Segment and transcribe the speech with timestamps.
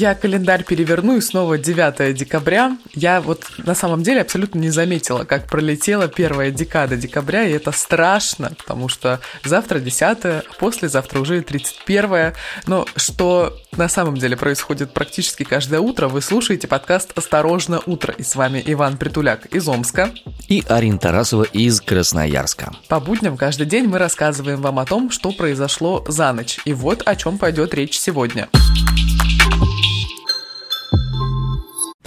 [0.00, 2.78] Я календарь переверну, и снова 9 декабря.
[2.94, 7.70] Я вот на самом деле абсолютно не заметила, как пролетела первая декада декабря, и это
[7.70, 12.32] страшно, потому что завтра 10 а послезавтра уже 31
[12.66, 18.14] Но что на самом деле происходит практически каждое утро, вы слушаете подкаст «Осторожно, утро».
[18.16, 20.08] И с вами Иван Притуляк из Омска.
[20.48, 22.72] И Арина Тарасова из Красноярска.
[22.88, 26.58] По будням каждый день мы рассказываем вам о том, что произошло за ночь.
[26.64, 28.48] И вот о чем пойдет речь сегодня.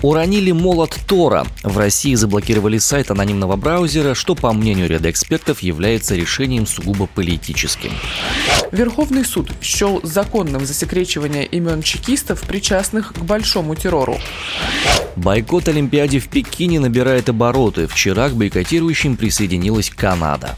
[0.04, 1.48] Уронили молот Тора.
[1.64, 7.92] В России заблокировали сайт анонимного браузера, что, по мнению ряда экспертов, является решением сугубо политическим.
[8.74, 14.18] Верховный суд счел законным засекречивание имен чекистов, причастных к большому террору.
[15.16, 17.88] Бойкот Олимпиаде в Пекине набирает обороты.
[17.88, 20.58] Вчера к бойкотирующим присоединилась Канада.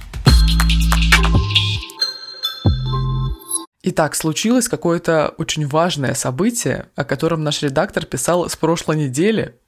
[3.87, 9.59] Итак, случилось какое-то очень важное событие, о котором наш редактор писал с прошлой недели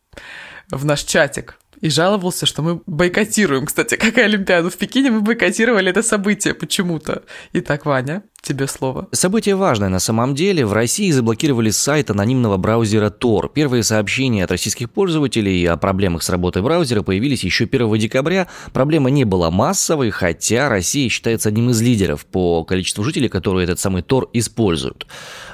[0.72, 3.68] в наш чатик и жаловался, что мы бойкотируем.
[3.68, 7.26] Кстати, как и Олимпиаду в Пекине, мы бойкотировали это событие почему-то.
[7.54, 9.08] Итак, Ваня, тебе слово.
[9.12, 10.66] Событие важное на самом деле.
[10.66, 13.52] В России заблокировали сайт анонимного браузера Tor.
[13.54, 18.48] Первые сообщения от российских пользователей о проблемах с работой браузера появились еще 1 декабря.
[18.74, 23.80] Проблема не была массовой, хотя Россия считается одним из лидеров по количеству жителей, которые этот
[23.80, 25.08] самый Tor используют.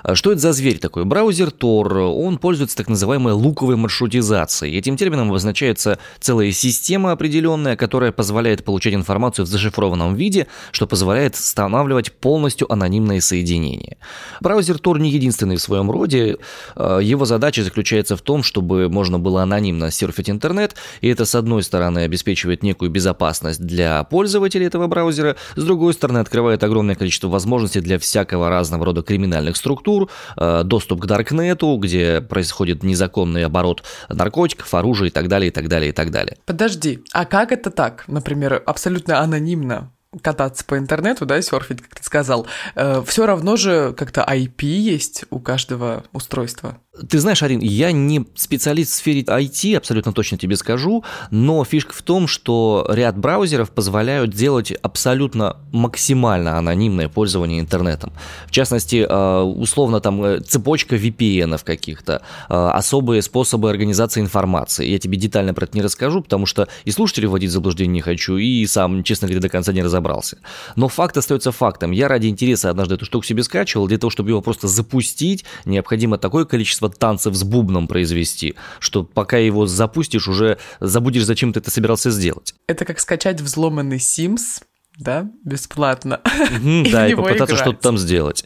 [0.03, 1.05] А что это за зверь такой?
[1.05, 4.77] Браузер Tor, он пользуется так называемой луковой маршрутизацией.
[4.77, 11.35] Этим термином обозначается целая система определенная, которая позволяет получать информацию в зашифрованном виде, что позволяет
[11.35, 13.97] устанавливать полностью анонимные соединения.
[14.41, 16.37] Браузер Tor не единственный в своем роде.
[16.75, 21.35] А, его задача заключается в том, чтобы можно было анонимно серфить интернет, и это, с
[21.35, 27.27] одной стороны, обеспечивает некую безопасность для пользователей этого браузера, с другой стороны, открывает огромное количество
[27.27, 33.45] возможностей для всякого разного рода криминальных структур, структур, э, доступ к Даркнету, где происходит незаконный
[33.45, 36.37] оборот наркотиков, оружия и так далее, и так далее, и так далее.
[36.45, 38.05] Подожди, а как это так?
[38.07, 43.93] Например, абсолютно анонимно кататься по интернету, да, серфить, как ты сказал, э, все равно же
[43.93, 46.77] как-то IP есть у каждого устройства.
[47.09, 51.91] Ты знаешь, Арин, я не специалист в сфере IT, абсолютно точно тебе скажу, но фишка
[51.91, 58.13] в том, что ряд браузеров позволяют делать абсолютно максимально анонимное пользование интернетом.
[58.45, 64.85] В частности, э, условно там э, цепочка VPN каких-то, э, особые способы организации информации.
[64.85, 68.01] Я тебе детально про это не расскажу, потому что и слушателей вводить в заблуждение не
[68.01, 70.37] хочу, и сам, честно говоря, до конца не разобрался.
[70.75, 71.89] Но факт остается фактом.
[71.89, 76.19] Я ради интереса однажды эту штуку себе скачивал, для того, чтобы его просто запустить, необходимо
[76.19, 81.59] такое количество количество танцев с бубном произвести, что пока его запустишь, уже забудешь, зачем ты
[81.59, 82.53] это собирался сделать.
[82.67, 84.63] Это как скачать взломанный Sims,
[84.97, 86.19] да, бесплатно.
[86.91, 88.45] Да, и попытаться что-то там сделать.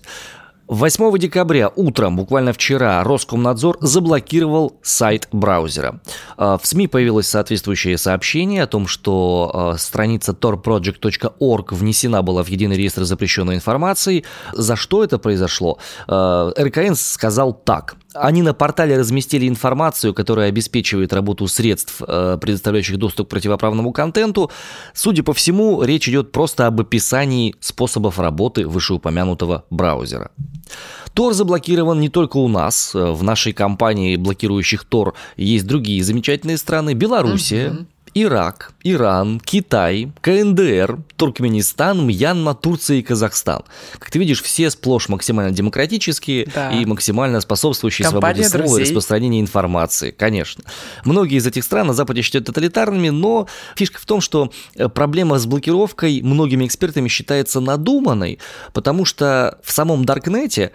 [0.67, 6.01] 8 декабря утром, буквально вчера, Роскомнадзор заблокировал сайт браузера.
[6.35, 12.49] А, в СМИ появилось соответствующее сообщение о том, что а, страница torproject.org внесена была в
[12.49, 14.25] единый реестр запрещенной информации.
[14.53, 15.77] За что это произошло?
[16.07, 17.95] А, РКН сказал так.
[18.21, 24.51] Они на портале разместили информацию, которая обеспечивает работу средств, предоставляющих доступ к противоправному контенту.
[24.93, 30.31] Судя по всему, речь идет просто об описании способов работы вышеупомянутого браузера.
[31.13, 32.93] Тор заблокирован не только у нас.
[32.93, 36.93] В нашей компании блокирующих Тор есть другие замечательные страны.
[36.93, 37.85] Белоруссия, угу.
[38.23, 43.61] Ирак, Иран, Китай, КНДР, Туркменистан, Мьянма, Турция и Казахстан.
[43.99, 46.71] Как ты видишь, все сплошь максимально демократические да.
[46.71, 50.63] и максимально способствующие Компания свободе слова и распространению информации, конечно.
[51.05, 55.37] Многие из этих стран на Западе считают тоталитарными, но фишка в том, что э, проблема
[55.37, 58.39] с блокировкой многими экспертами считается надуманной,
[58.73, 60.71] потому что в самом Даркнете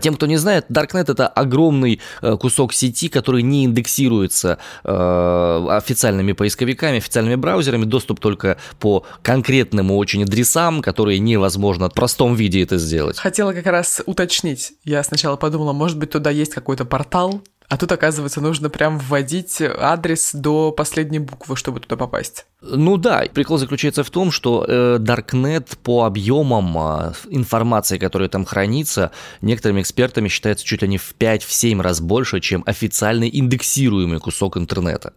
[0.00, 6.32] тем, кто не знает, Darknet это огромный э, кусок сети, который не индексируется э, официальными
[6.32, 12.78] поисковиками, официальными браузерами, доступ только по конкретным очень адресам, которые невозможно в простом виде это
[12.78, 13.18] сделать.
[13.18, 14.72] Хотела как раз уточнить.
[14.84, 19.62] Я сначала подумала, может быть, туда есть какой-то портал, а тут, оказывается, нужно прям вводить
[19.62, 22.46] адрес до последней буквы, чтобы туда попасть.
[22.60, 28.44] Ну да, прикол заключается в том, что э, Darknet по объемам э, информации, которая там
[28.44, 34.56] хранится, некоторыми экспертами считается чуть ли не в 5-7 раз больше, чем официальный индексируемый кусок
[34.56, 35.12] интернета.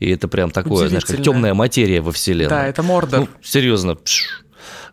[0.00, 2.50] И это прям такое, знаешь, как темная материя во вселенной.
[2.50, 3.20] Да, это Мордор.
[3.20, 4.41] Ну, серьезно, пш,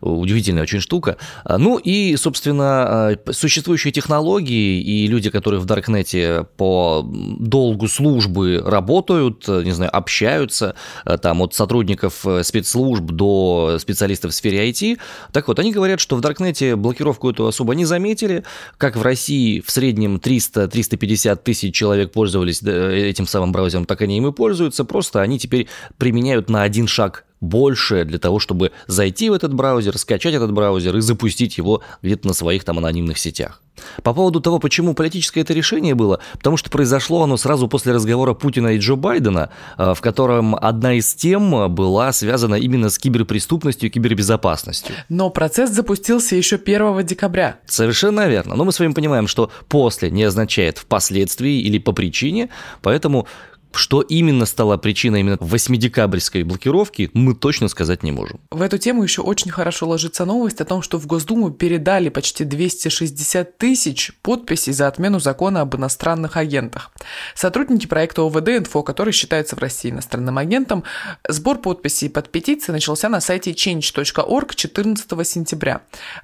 [0.00, 1.16] Удивительная очень штука.
[1.44, 8.62] А, ну и, собственно, а, существующие технологии и люди, которые в Даркнете по долгу службы
[8.64, 10.74] работают, не знаю, общаются,
[11.22, 14.98] там от сотрудников спецслужб до специалистов в сфере IT,
[15.32, 18.44] так вот, они говорят, что в Даркнете блокировку эту особо не заметили,
[18.78, 24.28] как в России в среднем 300-350 тысяч человек пользовались этим самым браузером, так они им
[24.28, 25.68] и пользуются, просто они теперь
[25.98, 30.96] применяют на один шаг больше для того, чтобы зайти в этот браузер, скачать этот браузер
[30.96, 33.62] и запустить его где-то на своих там анонимных сетях.
[34.02, 38.34] По поводу того, почему политическое это решение было, потому что произошло оно сразу после разговора
[38.34, 43.88] Путина и Джо Байдена, э, в котором одна из тем была связана именно с киберпреступностью
[43.88, 44.94] и кибербезопасностью.
[45.08, 47.58] Но процесс запустился еще 1 декабря.
[47.66, 48.54] Совершенно верно.
[48.54, 52.50] Но мы с вами понимаем, что после не означает впоследствии или по причине,
[52.82, 53.26] поэтому
[53.72, 58.40] что именно стало причиной именно 8-декабрьской блокировки, мы точно сказать не можем.
[58.50, 62.44] В эту тему еще очень хорошо ложится новость о том, что в Госдуму передали почти
[62.44, 66.92] 260 тысяч подписей за отмену закона об иностранных агентах.
[67.34, 70.84] Сотрудники проекта ОВД «Инфо», который считается в России иностранным агентом,
[71.28, 75.82] сбор подписей под петицией начался на сайте change.org 14 сентября.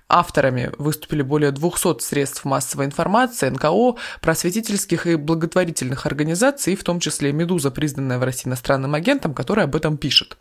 [0.08, 7.32] Авторами выступили более 200 средств массовой информации, НКО, просветительских и благотворительных организаций, в том числе
[7.36, 10.36] «Медуза», признанная в России иностранным агентом, который об этом пишет.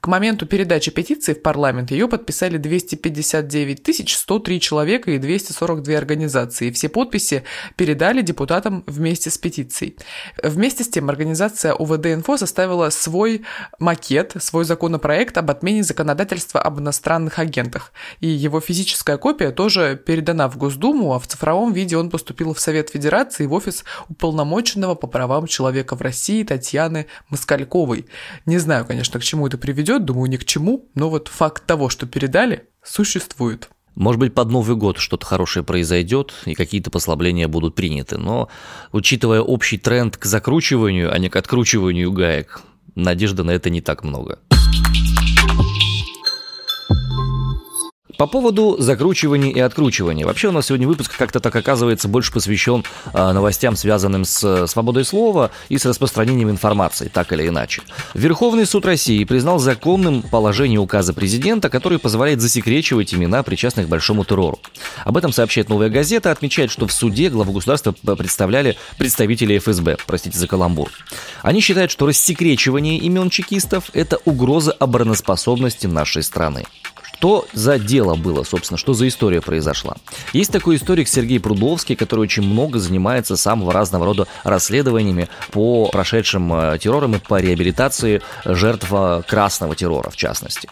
[0.00, 6.70] К моменту передачи петиции в парламент ее подписали 259 103 человека и 242 организации.
[6.70, 7.44] Все подписи
[7.76, 9.96] передали депутатам вместе с петицией.
[10.42, 13.42] Вместе с тем организация УВД-Инфо составила свой
[13.78, 17.92] макет, свой законопроект об отмене законодательства об иностранных агентах.
[18.20, 22.60] И его физическая копия тоже передана в Госдуму, а в цифровом виде он поступил в
[22.60, 28.04] Совет Федерации и в офис уполномоченного по правам человека в России России Татьяны Москальковой.
[28.44, 31.88] Не знаю, конечно, к чему это приведет, думаю, ни к чему, но вот факт того,
[31.88, 33.70] что передали, существует.
[33.94, 38.18] Может быть, под Новый год что-то хорошее произойдет и какие-то послабления будут приняты.
[38.18, 38.48] Но,
[38.92, 42.60] учитывая общий тренд к закручиванию, а не к откручиванию гаек,
[42.94, 44.38] надежды на это не так много.
[48.18, 50.26] По поводу закручивания и откручивания.
[50.26, 52.82] Вообще у нас сегодня выпуск как-то так оказывается больше посвящен
[53.14, 57.82] э, новостям, связанным с э, свободой слова и с распространением информации, так или иначе.
[58.14, 64.24] Верховный суд России признал законным положение указа президента, который позволяет засекречивать имена причастных к большому
[64.24, 64.58] террору.
[65.04, 70.36] Об этом сообщает «Новая газета», отмечает, что в суде главу государства представляли представители ФСБ, простите
[70.36, 70.90] за каламбур.
[71.42, 76.64] Они считают, что рассекречивание имен чекистов– это угроза обороноспособности нашей страны.
[77.18, 79.96] Что за дело было, собственно, что за история произошла?
[80.32, 86.52] Есть такой историк Сергей Прудовский, который очень много занимается самого разного рода расследованиями по прошедшим
[86.54, 90.68] э, террорам и по реабилитации жертв э, красного террора, в частности.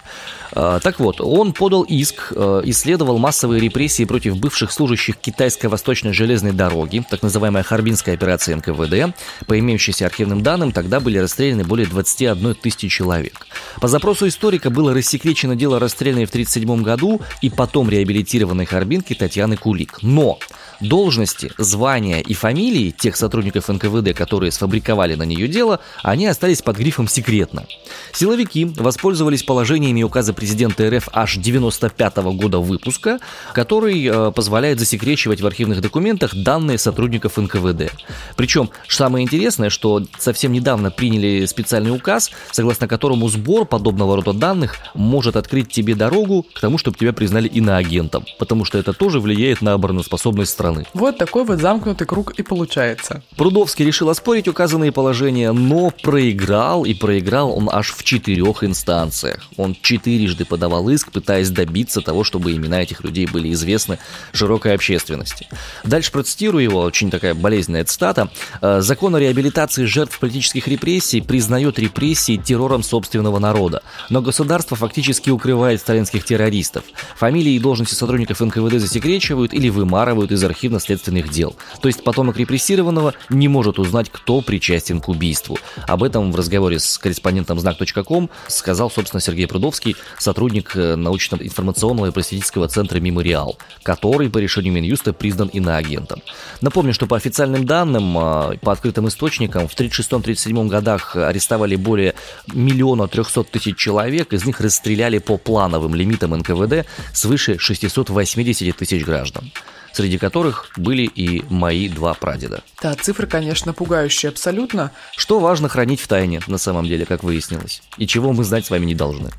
[0.53, 6.53] Э, так вот, он подал иск, исследовал массовые репрессии против бывших служащих китайской восточной железной
[6.53, 9.17] дороги, так называемая Харбинская операция НКВД.
[9.49, 13.49] По имеющимся архивным данным, тогда были расстреляны более 21 тысячи человек.
[13.81, 19.57] По запросу историка было рассекречено дело расстрелянной в 1937 году и потом реабилитированной Харбинки Татьяны
[19.57, 19.99] Кулик.
[20.03, 20.39] Но
[20.81, 26.77] Должности, звания и фамилии тех сотрудников НКВД, которые сфабриковали на нее дело, они остались под
[26.77, 27.65] грифом «секретно».
[28.13, 33.19] Силовики воспользовались положениями указа президента РФ аж 95 -го года выпуска,
[33.55, 37.93] который э, позволяет засекречивать в архивных документах данные сотрудников НКВД.
[38.37, 44.77] Причем, самое интересное, что совсем недавно приняли специальный указ, согласно которому сбор подобного рода данных
[44.95, 49.63] может открыть тебе дорогу к тому, чтобы тебя признали иноагентом, потому что это тоже влияет
[49.63, 50.87] на обороноспособность страны страны.
[50.95, 53.23] Вот такой вот замкнутый круг и получается.
[53.37, 59.45] Прудовский решил оспорить указанные положения, но проиграл, и проиграл он аж в четырех инстанциях.
[59.57, 63.99] Он четырежды подавал иск, пытаясь добиться того, чтобы имена этих людей были известны
[64.33, 65.49] широкой общественности.
[65.85, 68.29] Дальше процитирую его, очень такая болезненная цитата.
[68.61, 75.31] «Э, «Закон о реабилитации жертв политических репрессий признает репрессии террором собственного народа, но государство фактически
[75.31, 76.85] укрывает сталинских террористов.
[77.17, 81.55] Фамилии и должности сотрудников НКВД засекречивают или вымарывают из архива архивно-следственных дел.
[81.81, 85.59] То есть потомок репрессированного не может узнать, кто причастен к убийству.
[85.87, 92.11] Об этом в разговоре с корреспондентом знак.ком сказал, собственно, Сергей Прудовский, сотрудник э, научно-информационного и
[92.11, 96.23] просветительского центра «Мемориал», который по решению Минюста признан иноагентом.
[96.63, 102.15] Напомню, что по официальным данным, э, по открытым источникам, в 1936-1937 годах арестовали более
[102.53, 109.53] миллиона трехсот тысяч человек, из них расстреляли по плановым лимитам НКВД свыше 680 тысяч граждан
[109.97, 112.63] среди которых были и мои два прадеда.
[112.83, 114.93] Да, цифры, конечно, пугающие абсолютно.
[115.17, 118.71] Что важно хранить в тайне, на самом деле, как выяснилось, и чего мы знать с
[118.71, 119.31] вами не должны.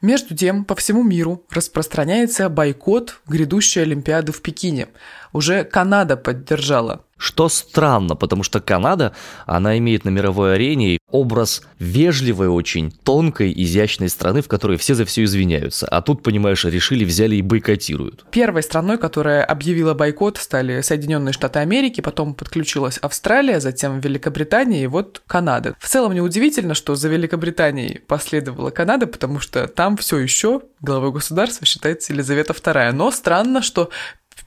[0.00, 4.88] Между тем, по всему миру распространяется бойкот грядущей Олимпиады в Пекине.
[5.32, 9.12] Уже Канада поддержала что странно, потому что Канада,
[9.44, 15.04] она имеет на мировой арене образ вежливой очень, тонкой, изящной страны, в которой все за
[15.04, 15.86] все извиняются.
[15.88, 18.26] А тут, понимаешь, решили, взяли и бойкотируют.
[18.30, 24.86] Первой страной, которая объявила бойкот, стали Соединенные Штаты Америки, потом подключилась Австралия, затем Великобритания и
[24.86, 25.74] вот Канада.
[25.80, 31.66] В целом неудивительно, что за Великобританией последовала Канада, потому что там все еще главой государства
[31.66, 32.92] считается Елизавета II.
[32.92, 33.90] Но странно, что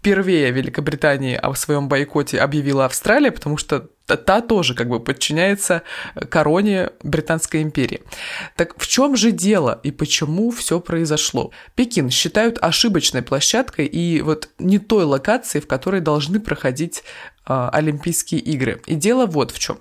[0.02, 5.84] впервые Великобритании о своем бойкоте объявила Австралия, потому что та тоже как бы подчиняется
[6.30, 8.02] короне Британской империи.
[8.56, 11.52] Так в чем же дело и почему все произошло?
[11.76, 17.04] Пекин считают ошибочной площадкой и вот не той локацией, в которой должны проходить
[17.48, 18.82] э, Олимпийские игры.
[18.86, 19.78] И дело вот в чем.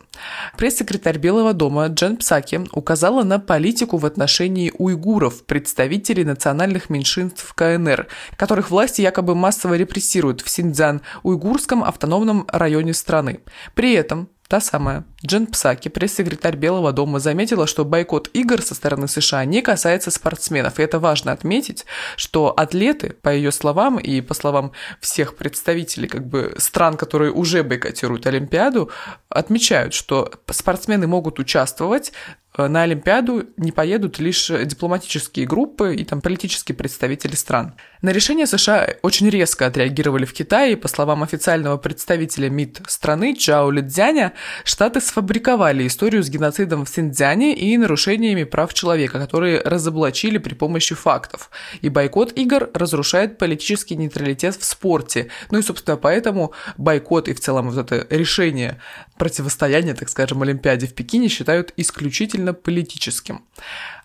[0.56, 8.06] Пресс-секретарь Белого дома Джен Псаки указала на политику в отношении уйгуров, представителей национальных меньшинств КНР,
[8.36, 13.40] которых власти якобы массово репрессируют в Синьцзян-Уйгурском автономном районе страны.
[13.74, 14.19] При этом
[14.50, 15.04] Та самая.
[15.24, 20.80] Джен Псаки, пресс-секретарь Белого дома, заметила, что бойкот игр со стороны США не касается спортсменов.
[20.80, 26.26] И это важно отметить, что атлеты, по ее словам и по словам всех представителей как
[26.26, 28.90] бы, стран, которые уже бойкотируют Олимпиаду,
[29.28, 32.12] отмечают, что спортсмены могут участвовать
[32.56, 37.74] Э, на Олимпиаду не поедут лишь дипломатические группы и там политические представители стран.
[38.02, 43.36] На решение США очень резко отреагировали в Китае, и, по словам официального представителя МИД страны
[43.36, 44.32] Чао Лидзяня,
[44.64, 50.94] Штаты сфабриковали историю с геноцидом в Синьцзяне и нарушениями прав человека, которые разоблачили при помощи
[50.94, 51.50] фактов.
[51.82, 55.28] И бойкот игр разрушает политический нейтралитет в спорте.
[55.50, 58.80] Ну и, собственно, поэтому бойкот и в целом вот это решение
[59.18, 63.44] противостояния, так скажем, Олимпиаде в Пекине считают исключительно политическим.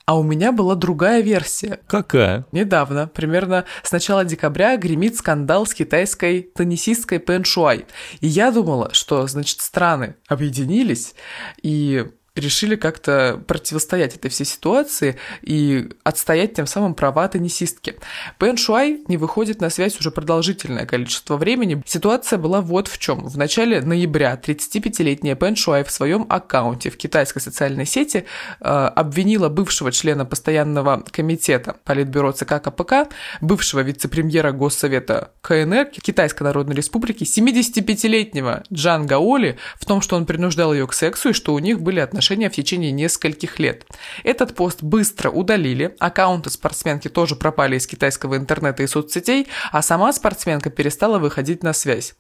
[0.06, 1.80] А у меня была другая версия.
[1.88, 2.46] Какая?
[2.52, 7.86] Недавно, примерно с начала декабря, гремит скандал с китайской теннисисткой Пен Шуай.
[8.22, 11.16] И я думала, что, значит, страны объединились
[11.64, 12.06] и
[12.36, 17.96] решили как-то противостоять этой всей ситуации и отстоять тем самым права теннисистки.
[18.40, 21.82] Пен Шуай не выходит на связь уже продолжительное количество времени.
[21.86, 23.28] Ситуация была вот в чем.
[23.28, 28.26] В начале ноября 35-летняя Пен Шуай в своем аккаунте в китайской социальной сети
[28.60, 33.08] э, обвинила бывшего члена постоянного комитета Политбюро ЦК КПК,
[33.40, 40.74] бывшего вице-премьера Госсовета КНР Китайской Народной Республики, 75-летнего Джан Гаоли в том, что он принуждал
[40.74, 43.86] ее к сексу и что у них были отношения отношения в течение нескольких лет.
[44.24, 50.12] Этот пост быстро удалили, аккаунты спортсменки тоже пропали из китайского интернета и соцсетей, а сама
[50.12, 52.16] спортсменка перестала выходить на связь.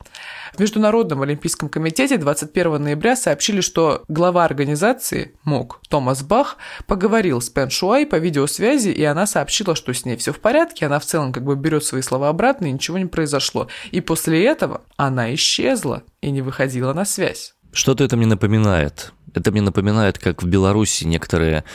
[0.53, 7.49] В Международном олимпийском комитете 21 ноября сообщили, что глава организации МОК Томас Бах поговорил с
[7.49, 11.05] Пен Шуай по видеосвязи, и она сообщила, что с ней все в порядке, она в
[11.05, 13.67] целом как бы берет свои слова обратно, и ничего не произошло.
[13.91, 17.54] И после этого она исчезла и не выходила на связь.
[17.75, 19.11] Что-то это мне напоминает.
[19.33, 21.65] Это мне напоминает, как в Беларуси некоторые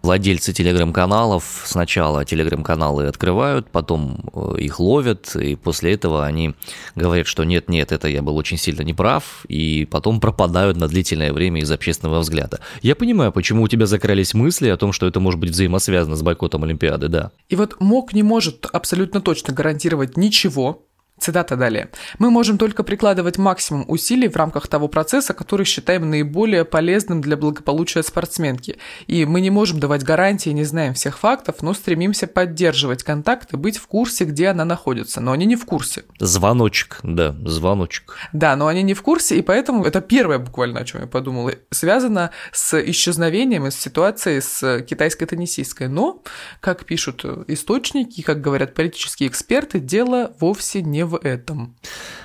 [0.00, 6.54] владельцы телеграм-каналов сначала телеграм-каналы открывают, потом э, их ловят, и после этого они
[6.94, 11.60] говорят, что нет-нет, это я был очень сильно неправ, и потом пропадают на длительное время
[11.60, 12.60] из общественного взгляда.
[12.80, 16.22] Я понимаю, почему у тебя закрались мысли о том, что это может быть взаимосвязано с
[16.22, 17.32] бойкотом Олимпиады, да.
[17.48, 20.86] И вот МОК не может абсолютно точно гарантировать ничего,
[21.20, 21.90] Цитата далее.
[22.18, 27.36] «Мы можем только прикладывать максимум усилий в рамках того процесса, который считаем наиболее полезным для
[27.36, 28.78] благополучия спортсменки.
[29.06, 33.58] И мы не можем давать гарантии, не знаем всех фактов, но стремимся поддерживать контакт и
[33.58, 35.20] быть в курсе, где она находится.
[35.20, 36.04] Но они не в курсе».
[36.18, 38.16] Звоночек, да, звоночек.
[38.32, 41.52] Да, но они не в курсе, и поэтому это первое буквально, о чем я подумала,
[41.70, 45.88] связано с исчезновением, с ситуацией с китайской теннисисткой.
[45.88, 46.22] Но,
[46.60, 51.76] как пишут источники, как говорят политические эксперты, дело вовсе не в этом.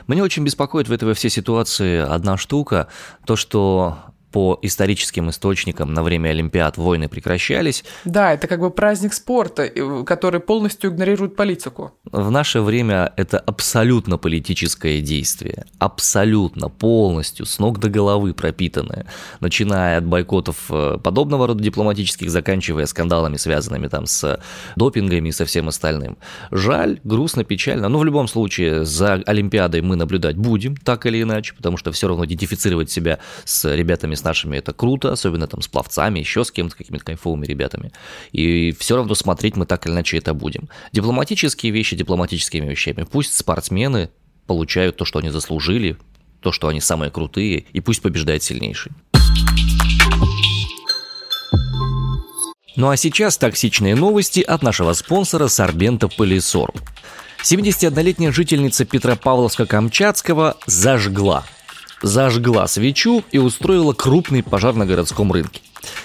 [0.07, 2.87] Мне очень беспокоит в этой во всей ситуации одна штука,
[3.25, 3.97] то, что
[4.35, 7.85] по историческим источникам на время Олимпиад войны прекращались.
[8.03, 9.69] Да, это как бы праздник спорта,
[10.05, 11.93] который полностью игнорирует политику.
[12.11, 19.05] В наше время это абсолютно политическое действие, абсолютно, полностью, с ног до головы пропитанное,
[19.39, 24.37] начиная от бойкотов э, подобного рода дипломатических, заканчивая скандалами, связанными там с
[24.75, 26.17] допингами и со всем остальным.
[26.51, 31.53] Жаль, грустно, печально, но в любом случае за Олимпиадой мы наблюдать будем, так или иначе,
[31.55, 35.67] потому что все равно идентифицировать себя с ребятами с нашими это круто, особенно там с
[35.67, 37.93] пловцами, еще с кем-то, какими-то кайфовыми ребятами.
[38.31, 40.69] И все равно смотреть мы так или иначе это будем.
[40.91, 43.05] Дипломатические вещи дипломатическими вещами.
[43.09, 44.09] Пусть спортсмены
[44.47, 45.97] получают то, что они заслужили,
[46.41, 48.91] то, что они самые крутые, и пусть побеждает сильнейший.
[52.75, 56.77] Ну а сейчас токсичные новости от нашего спонсора Сорбента Полисорб.
[57.41, 61.45] 71-летняя жительница Петропавловска-Камчатского зажгла.
[62.05, 65.61] Зажгла свечу и устроила крупный пожар на городском рынке.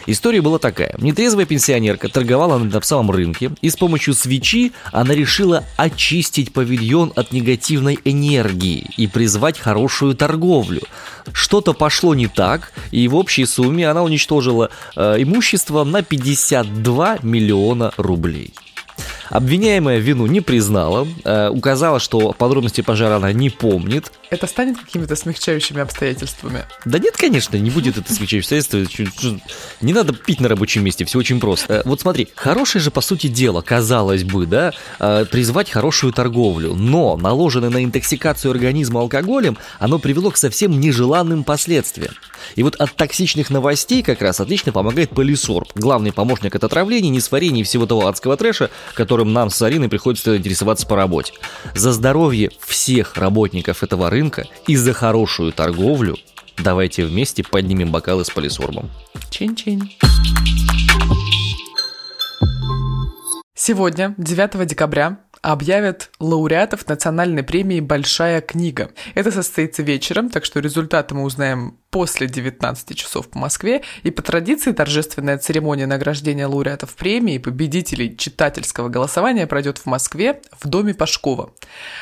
[0.07, 0.95] История была такая.
[0.97, 7.33] Нетрезвая пенсионерка торговала на самом рынке, и с помощью свечи она решила очистить павильон от
[7.33, 10.81] негативной энергии и призвать хорошую торговлю.
[11.35, 17.93] Что-то пошло не так, и в общей сумме она уничтожила э, имущество на 52 миллиона
[17.99, 18.55] рублей.
[19.29, 24.13] Обвиняемая вину не признала, э, указала, что подробности пожара она не помнит.
[24.31, 26.65] Это станет какими-то смягчающими обстоятельствами?
[26.85, 29.41] Да нет, конечно, не будет это смягчающими обстоятельствами.
[29.81, 31.75] Не надо пить на рабочем месте, все очень просто.
[31.75, 36.75] Э, вот смотри, хорошее же по сути дело, казалось бы, да, э, призвать хорошую торговлю,
[36.75, 42.13] но наложенное на интоксикацию организма алкоголем, оно привело к совсем нежеланным последствиям.
[42.57, 47.61] И вот от токсичных новостей как раз отлично помогает полисорб, главный помощник от отравлений, несварений
[47.61, 51.33] и всего того адского трэша, которым нам с Ариной приходится интересоваться по работе.
[51.75, 56.17] За здоровье всех работников этого рынка и за хорошую торговлю
[56.57, 58.91] давайте вместе поднимем бокалы с полисорбом.
[59.31, 59.91] Чин-чин.
[63.55, 68.91] Сегодня, 9 декабря, объявят лауреатов национальной премии «Большая книга».
[69.15, 73.83] Это состоится вечером, так что результаты мы узнаем после 19 часов по Москве.
[74.03, 80.41] И по традиции торжественная церемония награждения лауреатов премии и победителей читательского голосования пройдет в Москве
[80.61, 81.53] в Доме Пашкова.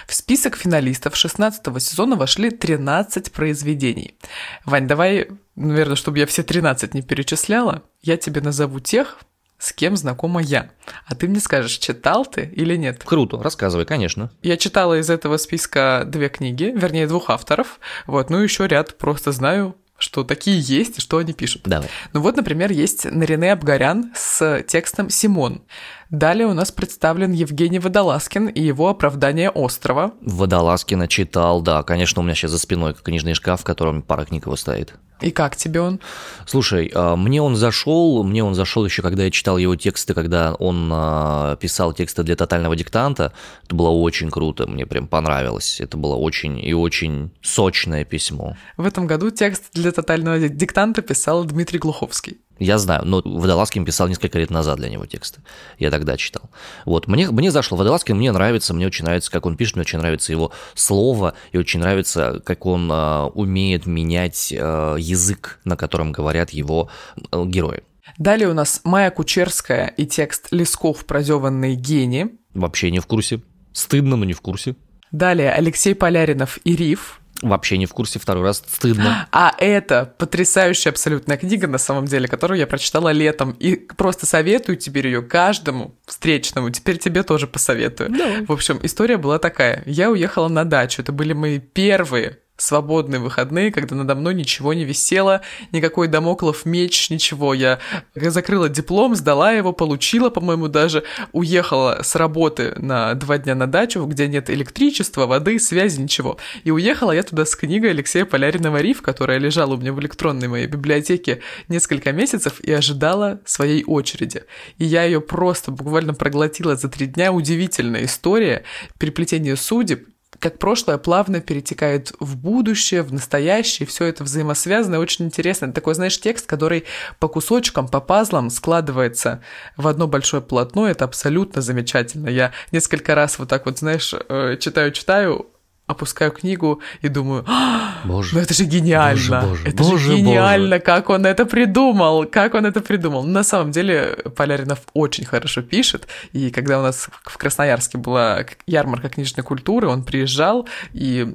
[0.06, 4.16] В список финалистов 16 сезона вошли 13 произведений.
[4.64, 9.18] Вань, давай, наверное, чтобы я все 13 не перечисляла, я тебе назову тех,
[9.58, 10.70] с кем знакома я.
[11.06, 13.02] А ты мне скажешь, читал ты или нет?
[13.04, 14.30] Круто, рассказывай, конечно.
[14.42, 17.80] Я читала из этого списка две книги, вернее, двух авторов.
[18.06, 21.62] Вот, ну еще ряд просто знаю, что такие есть и что они пишут.
[21.64, 21.88] Давай.
[22.12, 25.62] Ну вот, например, есть Нарине Абгарян с текстом «Симон».
[26.10, 30.14] Далее у нас представлен Евгений Водолазкин и его «Оправдание острова».
[30.22, 34.46] Водолазкина читал, да, конечно, у меня сейчас за спиной книжный шкаф, в котором пара книг
[34.46, 34.94] его стоит.
[35.20, 36.00] И как тебе он?
[36.46, 40.54] Слушай, а, мне он зашел, мне он зашел еще, когда я читал его тексты, когда
[40.54, 43.32] он а, писал тексты для тотального диктанта.
[43.64, 45.80] Это было очень круто, мне прям понравилось.
[45.80, 48.56] Это было очень и очень сочное письмо.
[48.76, 52.38] В этом году текст для тотального диктанта писал Дмитрий Глуховский.
[52.58, 55.40] Я знаю, но Водолазкин писал несколько лет назад для него тексты.
[55.78, 56.50] Я тогда читал.
[56.84, 57.76] Вот, мне, мне зашло.
[57.76, 61.58] Водолазкин мне нравится, мне очень нравится, как он пишет, мне очень нравится его слово, и
[61.58, 66.90] очень нравится, как он э, умеет менять э, язык, на котором говорят его
[67.30, 67.82] э, герои.
[68.16, 72.30] Далее у нас Майя Кучерская и текст Лесков «Прозеванные гении».
[72.54, 73.40] Вообще не в курсе.
[73.72, 74.74] Стыдно, но не в курсе.
[75.12, 77.20] Далее Алексей Поляринов и Риф.
[77.42, 79.28] Вообще не в курсе, второй раз стыдно.
[79.30, 83.52] А это потрясающая абсолютная книга, на самом деле, которую я прочитала летом.
[83.52, 86.70] И просто советую теперь ее каждому встречному.
[86.70, 88.10] Теперь тебе тоже посоветую.
[88.10, 88.44] Давай.
[88.44, 89.82] В общем, история была такая.
[89.86, 91.00] Я уехала на дачу.
[91.02, 95.40] Это были мои первые свободные выходные, когда надо мной ничего не висело,
[95.72, 97.54] никакой домоклов меч, ничего.
[97.54, 97.78] Я
[98.14, 104.04] закрыла диплом, сдала его, получила, по-моему, даже уехала с работы на два дня на дачу,
[104.04, 106.36] где нет электричества, воды, связи, ничего.
[106.64, 110.48] И уехала я туда с книгой Алексея Поляринова «Риф», которая лежала у меня в электронной
[110.48, 114.44] моей библиотеке несколько месяцев и ожидала своей очереди.
[114.78, 117.32] И я ее просто буквально проглотила за три дня.
[117.32, 118.64] Удивительная история,
[118.98, 125.24] переплетение судеб, как прошлое плавно перетекает в будущее, в настоящее, все это взаимосвязано и очень
[125.24, 125.66] интересно.
[125.66, 126.84] Это такой, знаешь, текст, который
[127.18, 129.42] по кусочкам, по пазлам складывается
[129.76, 132.28] в одно большое полотно, это абсолютно замечательно.
[132.28, 134.14] Я несколько раз вот так вот, знаешь,
[134.60, 135.57] читаю-читаю, э,
[135.88, 140.16] опускаю книгу и думаю, «А, боже, ну это же гениально, боже, боже, это боже, же
[140.16, 140.80] гениально, боже.
[140.80, 143.24] как он это придумал, как он это придумал.
[143.24, 149.08] На самом деле Поляринов очень хорошо пишет, и когда у нас в Красноярске была ярмарка
[149.08, 151.34] книжной культуры, он приезжал, и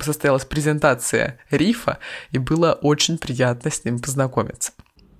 [0.00, 1.98] состоялась презентация Рифа,
[2.32, 4.72] и было очень приятно с ним познакомиться.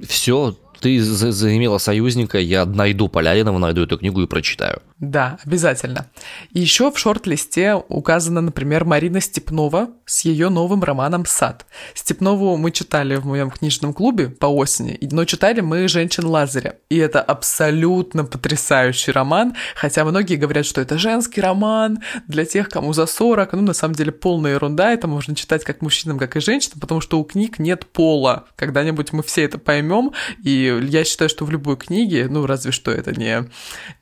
[0.03, 4.81] Все, ты заимела союзника, я найду Поляринова, найду эту книгу и прочитаю.
[5.00, 6.08] Да, обязательно.
[6.52, 11.64] И еще в шорт-листе указана, например, Марина Степнова с ее новым романом «Сад».
[11.94, 16.74] Степнову мы читали в моем книжном клубе по осени, но читали мы «Женщин Лазаря».
[16.90, 22.92] И это абсолютно потрясающий роман, хотя многие говорят, что это женский роман для тех, кому
[22.92, 23.54] за 40.
[23.54, 27.00] Ну, на самом деле, полная ерунда, это можно читать как мужчинам, как и женщинам, потому
[27.00, 28.44] что у книг нет пола.
[28.54, 30.12] Когда-нибудь мы все это поймем,
[30.44, 33.48] и я считаю, что в любой книге, ну, разве что это не,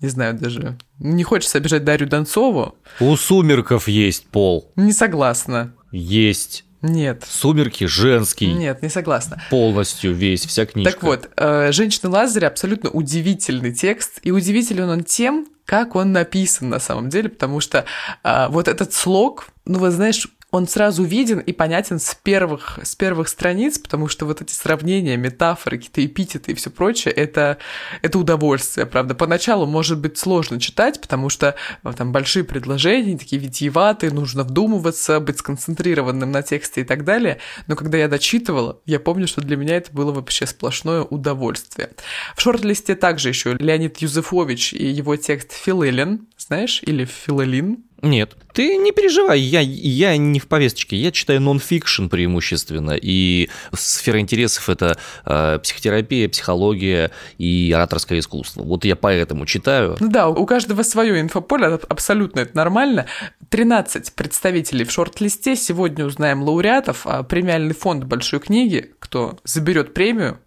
[0.01, 2.77] не знаю, даже не хочется обижать Дарью Донцову.
[3.01, 4.71] У сумерков есть пол.
[4.77, 5.75] Не согласна.
[5.93, 6.65] Есть.
[6.83, 7.25] Нет.
[7.29, 8.53] Сумерки женский.
[8.53, 9.43] Нет, не согласна.
[9.51, 10.93] Полностью весь, вся книжка.
[10.93, 16.69] Так вот, э, «Женщины Лазаря» абсолютно удивительный текст, и удивителен он тем, как он написан
[16.69, 17.85] на самом деле, потому что
[18.23, 22.97] э, вот этот слог, ну, вот знаешь, он сразу виден и понятен с первых, с
[22.97, 27.59] первых страниц, потому что вот эти сравнения, метафоры, какие-то эпитеты и все прочее, это,
[28.01, 29.15] это удовольствие, правда.
[29.15, 35.21] Поначалу может быть сложно читать, потому что э, там большие предложения, такие витиеватые, нужно вдумываться,
[35.21, 37.39] быть сконцентрированным на тексте и так далее.
[37.67, 41.91] Но когда я дочитывала, я помню, что для меня это было вообще сплошное удовольствие.
[42.35, 48.77] В шорт-листе также еще Леонид Юзефович и его текст «Филелин», знаешь, или «Филелин», нет, ты
[48.77, 54.97] не переживай, я, я не в повесточке, я читаю нон-фикшн преимущественно, и сфера интересов– это
[55.25, 58.63] э, психотерапия, психология и ораторское искусство.
[58.63, 59.97] Вот я поэтому читаю.
[59.99, 63.07] Ну да, у каждого свое инфополе, абсолютно это нормально.
[63.49, 70.39] 13 представителей в шорт-листе, сегодня узнаем лауреатов, а премиальный фонд большой книги, кто заберет премию,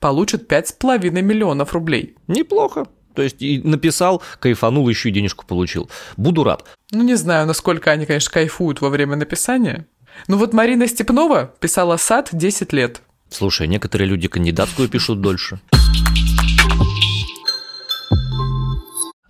[0.00, 2.16] получит 5,5 миллионов рублей.
[2.26, 2.86] Неплохо.
[3.20, 5.90] То есть и написал, кайфанул, еще и денежку получил.
[6.16, 6.64] Буду рад.
[6.90, 9.86] Ну, не знаю, насколько они, конечно, кайфуют во время написания.
[10.26, 13.02] Ну вот Марина Степнова писала «Сад» 10 лет.
[13.28, 15.60] Слушай, некоторые люди кандидатскую пишут дольше.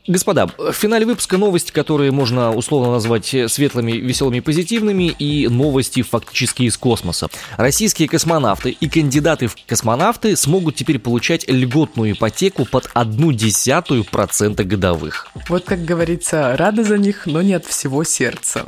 [0.07, 6.63] Господа, в финале выпуска новости, которые можно условно назвать светлыми, веселыми, позитивными, и новости фактически
[6.63, 7.29] из космоса.
[7.57, 14.65] Российские космонавты и кандидаты в космонавты смогут теперь получать льготную ипотеку под одну десятую процента
[14.65, 15.29] годовых.
[15.49, 18.65] Вот как говорится, рада за них, но не от всего сердца.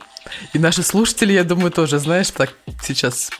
[0.52, 3.30] И наши слушатели, я думаю, тоже, знаешь, так сейчас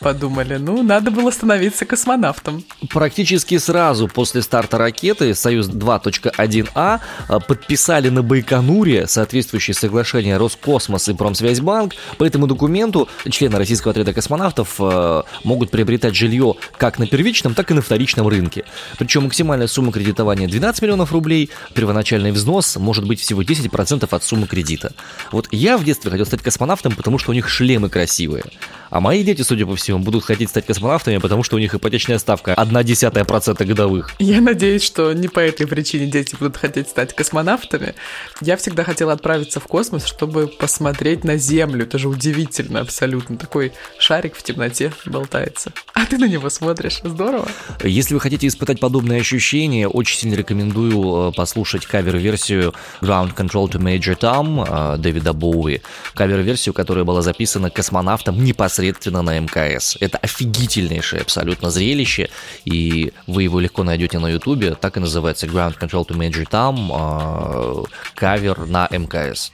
[0.00, 2.64] подумали, ну, надо было становиться космонавтом.
[2.90, 11.14] Практически сразу после старта ракеты «Союз 2.1А» а, подписали на Байконуре соответствующее соглашение Роскосмос и
[11.14, 11.94] Промсвязьбанк.
[12.16, 17.70] По этому документу члены российского отряда космонавтов а, могут приобретать жилье как на первичном, так
[17.70, 18.64] и на вторичном рынке.
[18.98, 24.46] Причем максимальная сумма кредитования 12 миллионов рублей, первоначальный взнос может быть всего 10% от суммы
[24.46, 24.92] кредита.
[25.32, 28.44] Вот я в детстве хотел стать космонавтом, потому что у них шлемы красивые.
[28.90, 32.18] А мои дети, судя по всему, будут хотеть стать космонавтами, потому что у них ипотечная
[32.18, 34.10] ставка 1,1% годовых.
[34.18, 37.94] Я надеюсь, что не по этой причине дети будут хотеть стать космонавтами.
[38.40, 41.84] Я всегда хотела отправиться в космос, чтобы посмотреть на Землю.
[41.84, 43.36] Это же удивительно абсолютно.
[43.36, 45.72] Такой шарик в темноте болтается.
[45.94, 47.00] А ты на него смотришь.
[47.04, 47.48] Здорово.
[47.82, 53.78] Если вы хотите испытать подобные ощущения, очень сильно рекомендую э, послушать кавер-версию Ground Control to
[53.78, 55.82] Major Tom э, Дэвида Боуи.
[56.14, 59.96] Кавер-версию, которая была записана космонавтом непосредственно непосредственно на МКС.
[60.00, 62.30] Это офигительнейшее абсолютно зрелище,
[62.64, 64.74] и вы его легко найдете на Ютубе.
[64.74, 69.52] Так и называется Ground Control to Major Tom, э, кавер на МКС.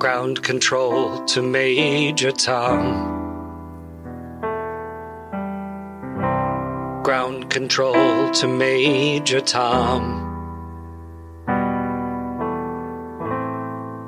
[0.00, 3.20] Ground Control to Major Tom.
[7.04, 10.31] Ground Control to Major Tom.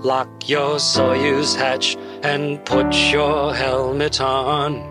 [0.05, 4.83] Lock your Soyuz hatch and put your helmet on.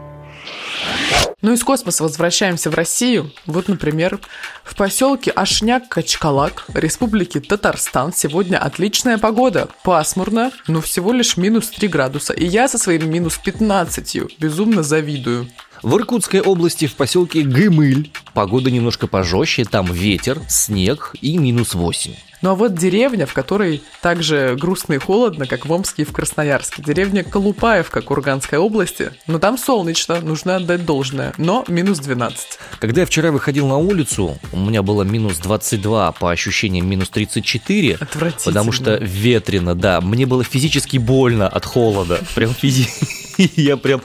[1.43, 3.29] Ну, из космоса возвращаемся в Россию.
[3.45, 4.19] Вот, например,
[4.63, 9.69] в поселке Ашняк-Качкалак, Республики Татарстан, сегодня отличная погода.
[9.83, 12.33] Пасмурно, но всего лишь минус 3 градуса.
[12.33, 15.47] И я со своим минус 15 безумно завидую.
[15.83, 22.13] В Иркутской области в поселке Гымыль погода немножко пожестче, там ветер, снег и минус 8.
[22.43, 26.11] Ну а вот деревня, в которой также грустно и холодно, как в Омске и в
[26.11, 26.83] Красноярске.
[26.83, 29.13] Деревня Колупаевка Курганской области.
[29.27, 31.33] Но там солнечно, нужно отдать должное.
[31.37, 32.59] Но минус 12.
[32.79, 37.97] Когда я вчера выходил на улицу, у меня было минус 22, по ощущениям минус 34.
[38.43, 40.01] Потому что ветрено, да.
[40.01, 42.19] Мне было физически больно от холода.
[42.35, 43.23] Прям физически.
[43.55, 44.01] Я прям,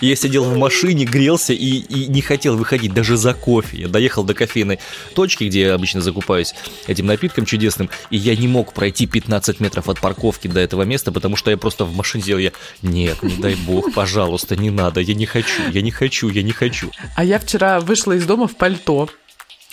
[0.00, 3.82] я сидел в машине, грелся и, и не хотел выходить даже за кофе.
[3.82, 4.78] Я доехал до кофейной
[5.14, 6.54] точки, где я обычно закупаюсь
[6.86, 11.12] этим напитком чудесным, и я не мог пройти 15 метров от парковки до этого места,
[11.12, 15.00] потому что я просто в машине сидел, я, нет, не дай бог, пожалуйста, не надо,
[15.00, 16.90] я не хочу, я не хочу, я не хочу.
[17.16, 19.08] А я вчера вышла из дома в пальто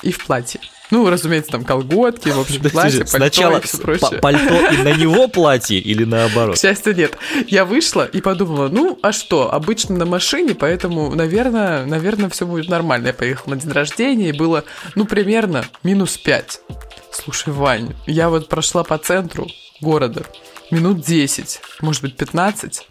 [0.02, 0.60] и в платье.
[0.92, 4.20] Ну, разумеется, там колготки, в общем, платье, пальто Сначала и все прочее.
[4.20, 6.56] пальто и на него платье или наоборот?
[6.56, 7.18] К счастью, нет.
[7.48, 12.70] Я вышла и подумала, ну, а что, обычно на машине, поэтому, наверное, наверное, все будет
[12.70, 13.08] нормально.
[13.08, 14.64] Я поехала на день рождения, и было,
[14.96, 16.62] ну, примерно минус 5.
[17.12, 19.48] Слушай, Вань, я вот прошла по центру
[19.82, 20.26] города
[20.72, 22.88] минут 10, может быть, 15,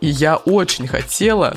[0.00, 1.56] и я очень хотела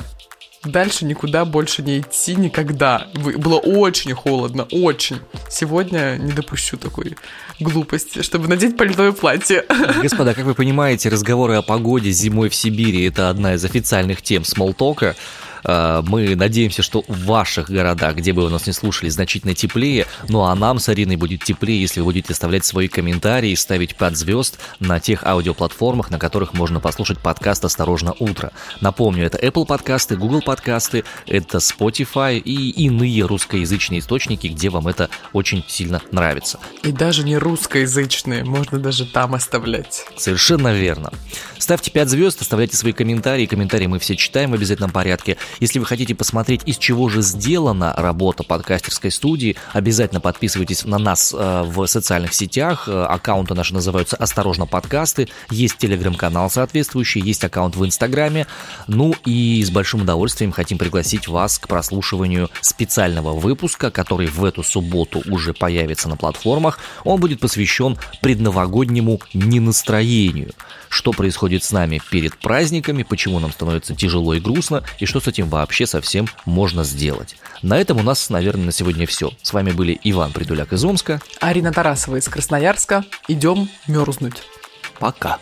[0.64, 3.08] дальше никуда больше не идти никогда.
[3.14, 5.18] Было очень холодно, очень.
[5.50, 7.16] Сегодня не допущу такой
[7.60, 9.64] глупости, чтобы надеть пальтое платье.
[10.02, 14.44] Господа, как вы понимаете, разговоры о погоде зимой в Сибири– это одна из официальных тем
[14.44, 15.16] смолтока.
[15.64, 20.06] Э, мы надеемся, что в ваших городах, где бы вы нас не слушали, значительно теплее.
[20.28, 24.16] Ну а нам с Ариной будет теплее, если вы будете оставлять свои комментарии, ставить 5
[24.16, 28.52] звезд на тех аудиоплатформах, на которых можно послушать подкаст «Осторожно, утро».
[28.80, 35.08] Напомню, это Apple подкасты, Google подкасты, это Spotify и иные русскоязычные источники, где вам это
[35.32, 36.58] очень сильно нравится.
[36.82, 40.04] И даже не русскоязычные, можно даже там оставлять.
[40.16, 41.12] Совершенно верно.
[41.58, 43.46] Ставьте 5 звезд, оставляйте свои комментарии.
[43.46, 45.36] Комментарии мы все читаем в обязательном порядке.
[45.60, 51.34] Если вы хотите посмотреть, из чего же сделана работа подкастерской студии, обязательно подписывайтесь на нас
[51.36, 52.88] э, в социальных сетях.
[52.88, 55.28] Э, аккаунты наши называются «Осторожно, подкасты».
[55.50, 58.46] Есть телеграм-канал соответствующий, есть аккаунт в Инстаграме.
[58.86, 64.62] Ну и с большим удовольствием хотим пригласить вас к прослушиванию специального выпуска, который в эту
[64.62, 66.78] субботу уже появится на платформах.
[67.04, 70.52] Он будет посвящен предновогоднему ненастроению.
[70.88, 75.26] Что происходит с нами перед праздниками, почему нам становится тяжело и грустно, и что с
[75.26, 77.36] этим вообще совсем можно сделать.
[77.62, 79.30] На этом у нас, наверное, на сегодня все.
[79.42, 81.20] С вами были Иван Придуляк из Омска.
[81.40, 83.04] Арина Тарасова из Красноярска.
[83.28, 84.42] Идем мерзнуть.
[84.98, 85.38] Пока.